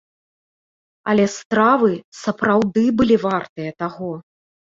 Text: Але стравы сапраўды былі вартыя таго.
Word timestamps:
Але 1.13 1.25
стравы 1.33 1.91
сапраўды 2.23 2.83
былі 3.03 3.19
вартыя 3.27 3.71
таго. 3.85 4.11